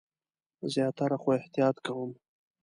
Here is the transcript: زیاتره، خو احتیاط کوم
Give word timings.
زیاتره، 0.73 1.17
خو 1.21 1.29
احتیاط 1.39 1.77
کوم 1.85 2.11